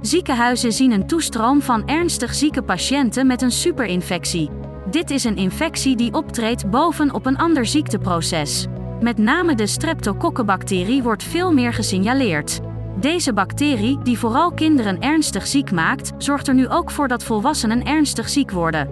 Ziekenhuizen 0.00 0.72
zien 0.72 0.92
een 0.92 1.06
toestroom 1.06 1.62
van 1.62 1.88
ernstig 1.88 2.34
zieke 2.34 2.62
patiënten 2.62 3.26
met 3.26 3.42
een 3.42 3.52
superinfectie. 3.52 4.50
Dit 4.90 5.10
is 5.10 5.24
een 5.24 5.36
infectie 5.36 5.96
die 5.96 6.14
optreedt 6.14 6.70
bovenop 6.70 7.26
een 7.26 7.38
ander 7.38 7.66
ziekteproces. 7.66 8.66
Met 9.00 9.18
name 9.18 9.54
de 9.54 9.66
streptokokkenbacterie 9.66 11.02
wordt 11.02 11.22
veel 11.22 11.52
meer 11.52 11.72
gesignaleerd. 11.72 12.60
Deze 13.00 13.32
bacterie, 13.32 13.98
die 14.02 14.18
vooral 14.18 14.52
kinderen 14.52 15.00
ernstig 15.00 15.46
ziek 15.46 15.70
maakt, 15.70 16.12
zorgt 16.18 16.48
er 16.48 16.54
nu 16.54 16.68
ook 16.68 16.90
voor 16.90 17.08
dat 17.08 17.24
volwassenen 17.24 17.84
ernstig 17.84 18.28
ziek 18.28 18.50
worden. 18.50 18.88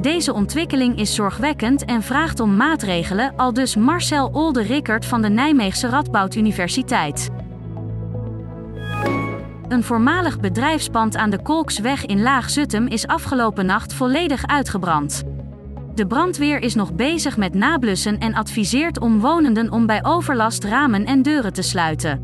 Deze 0.00 0.32
ontwikkeling 0.32 0.98
is 0.98 1.14
zorgwekkend 1.14 1.84
en 1.84 2.02
vraagt 2.02 2.40
om 2.40 2.56
maatregelen, 2.56 3.36
aldus 3.36 3.76
Marcel 3.76 4.30
Olde 4.32 4.62
Rickert 4.62 5.04
van 5.04 5.22
de 5.22 5.28
Nijmeegse 5.28 5.88
Radboud 5.88 6.34
Universiteit. 6.34 7.30
Een 9.68 9.82
voormalig 9.82 10.40
bedrijfspand 10.40 11.16
aan 11.16 11.30
de 11.30 11.42
Kolksweg 11.42 12.06
in 12.06 12.22
Laag-Zuttem 12.22 12.86
is 12.86 13.06
afgelopen 13.06 13.66
nacht 13.66 13.92
volledig 13.92 14.46
uitgebrand. 14.46 15.22
De 15.94 16.06
brandweer 16.06 16.62
is 16.62 16.74
nog 16.74 16.94
bezig 16.94 17.36
met 17.36 17.54
nablussen 17.54 18.18
en 18.18 18.34
adviseert 18.34 18.98
omwonenden 18.98 19.72
om 19.72 19.86
bij 19.86 20.04
overlast 20.04 20.64
ramen 20.64 21.04
en 21.04 21.22
deuren 21.22 21.52
te 21.52 21.62
sluiten. 21.62 22.22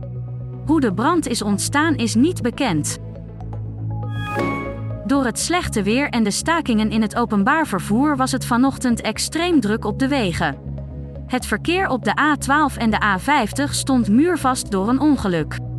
Hoe 0.66 0.80
de 0.80 0.94
brand 0.94 1.28
is 1.28 1.42
ontstaan 1.42 1.94
is 1.94 2.14
niet 2.14 2.42
bekend. 2.42 2.98
Door 5.06 5.24
het 5.24 5.38
slechte 5.38 5.82
weer 5.82 6.08
en 6.08 6.22
de 6.22 6.30
stakingen 6.30 6.90
in 6.90 7.02
het 7.02 7.16
openbaar 7.16 7.66
vervoer 7.66 8.16
was 8.16 8.32
het 8.32 8.44
vanochtend 8.44 9.00
extreem 9.00 9.60
druk 9.60 9.84
op 9.84 9.98
de 9.98 10.08
wegen. 10.08 10.56
Het 11.26 11.46
verkeer 11.46 11.88
op 11.88 12.04
de 12.04 12.12
A12 12.12 12.76
en 12.76 12.90
de 12.90 13.00
A50 13.18 13.70
stond 13.70 14.08
muurvast 14.08 14.70
door 14.70 14.88
een 14.88 15.00
ongeluk. 15.00 15.69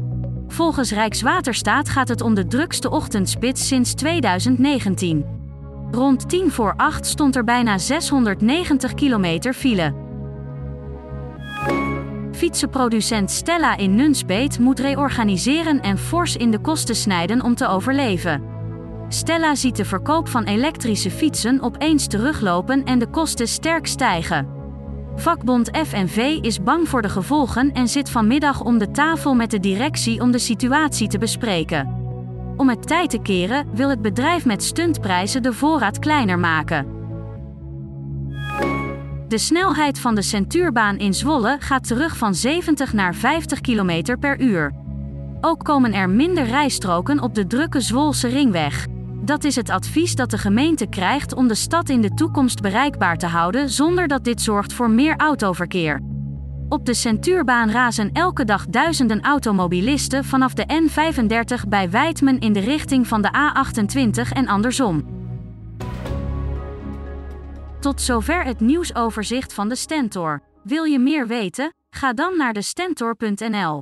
Volgens 0.51 0.91
Rijkswaterstaat 0.91 1.89
gaat 1.89 2.07
het 2.07 2.21
om 2.21 2.33
de 2.33 2.47
drukste 2.47 2.89
ochtendspits 2.89 3.67
sinds 3.67 3.93
2019. 3.93 5.25
Rond 5.91 6.29
10 6.29 6.51
voor 6.51 6.73
8 6.77 7.05
stond 7.05 7.35
er 7.35 7.43
bijna 7.43 7.77
690 7.77 8.93
kilometer 8.93 9.53
file. 9.53 9.93
Fietsenproducent 12.31 13.31
Stella 13.31 13.77
in 13.77 13.95
Nunspeet 13.95 14.59
moet 14.59 14.79
reorganiseren 14.79 15.81
en 15.81 15.97
fors 15.97 16.35
in 16.35 16.51
de 16.51 16.59
kosten 16.59 16.95
snijden 16.95 17.41
om 17.41 17.55
te 17.55 17.67
overleven. 17.67 18.43
Stella 19.07 19.55
ziet 19.55 19.75
de 19.75 19.85
verkoop 19.85 20.27
van 20.27 20.43
elektrische 20.43 21.11
fietsen 21.11 21.61
opeens 21.61 22.07
teruglopen 22.07 22.83
en 22.83 22.99
de 22.99 23.07
kosten 23.07 23.47
sterk 23.47 23.87
stijgen. 23.87 24.60
Vakbond 25.21 25.69
FNV 25.87 26.37
is 26.41 26.63
bang 26.63 26.89
voor 26.89 27.01
de 27.01 27.09
gevolgen 27.09 27.71
en 27.71 27.87
zit 27.87 28.09
vanmiddag 28.09 28.61
om 28.61 28.77
de 28.77 28.91
tafel 28.91 29.35
met 29.35 29.51
de 29.51 29.59
directie 29.59 30.21
om 30.21 30.31
de 30.31 30.39
situatie 30.39 31.07
te 31.07 31.17
bespreken. 31.17 31.95
Om 32.57 32.69
het 32.69 32.87
tijd 32.87 33.09
te 33.09 33.19
keren 33.19 33.67
wil 33.73 33.89
het 33.89 34.01
bedrijf 34.01 34.45
met 34.45 34.63
stuntprijzen 34.63 35.43
de 35.43 35.53
voorraad 35.53 35.99
kleiner 35.99 36.39
maken. 36.39 36.85
De 39.27 39.37
snelheid 39.37 39.99
van 39.99 40.15
de 40.15 40.21
centuurbaan 40.21 40.97
in 40.97 41.13
Zwolle 41.13 41.57
gaat 41.59 41.87
terug 41.87 42.17
van 42.17 42.35
70 42.35 42.93
naar 42.93 43.15
50 43.15 43.61
km 43.61 44.17
per 44.19 44.41
uur. 44.41 44.73
Ook 45.41 45.63
komen 45.63 45.93
er 45.93 46.09
minder 46.09 46.45
rijstroken 46.45 47.19
op 47.19 47.35
de 47.35 47.47
drukke 47.47 47.81
Zwolse 47.81 48.27
ringweg. 48.27 48.87
Dat 49.23 49.43
is 49.43 49.55
het 49.55 49.69
advies 49.69 50.15
dat 50.15 50.29
de 50.29 50.37
gemeente 50.37 50.87
krijgt 50.87 51.33
om 51.33 51.47
de 51.47 51.55
stad 51.55 51.89
in 51.89 52.01
de 52.01 52.13
toekomst 52.13 52.61
bereikbaar 52.61 53.17
te 53.17 53.25
houden 53.25 53.69
zonder 53.69 54.07
dat 54.07 54.23
dit 54.23 54.41
zorgt 54.41 54.73
voor 54.73 54.89
meer 54.89 55.15
autoverkeer. 55.17 56.01
Op 56.69 56.85
de 56.85 56.93
Centuurbaan 56.93 57.69
razen 57.69 58.11
elke 58.11 58.45
dag 58.45 58.65
duizenden 58.65 59.21
automobilisten 59.21 60.25
vanaf 60.25 60.53
de 60.53 60.65
N35 60.83 61.67
bij 61.67 61.89
Wijtmen 61.89 62.39
in 62.39 62.53
de 62.53 62.59
richting 62.59 63.07
van 63.07 63.21
de 63.21 63.29
A28 63.33 64.31
en 64.33 64.47
andersom. 64.47 65.19
Tot 67.79 68.01
zover 68.01 68.43
het 68.43 68.59
nieuwsoverzicht 68.59 69.53
van 69.53 69.69
de 69.69 69.75
Stentor. 69.75 70.41
Wil 70.63 70.83
je 70.83 70.99
meer 70.99 71.27
weten? 71.27 71.73
Ga 71.89 72.13
dan 72.13 72.37
naar 72.37 72.53
de 72.53 72.61
stentor.nl. 72.61 73.81